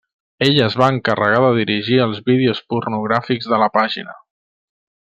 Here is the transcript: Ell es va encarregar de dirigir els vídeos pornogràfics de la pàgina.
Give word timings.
Ell 0.45 0.55
es 0.67 0.77
va 0.81 0.87
encarregar 0.93 1.41
de 1.43 1.51
dirigir 1.59 2.01
els 2.07 2.23
vídeos 2.31 2.65
pornogràfics 2.75 3.53
de 3.55 3.61
la 3.67 3.69
pàgina. 3.81 4.21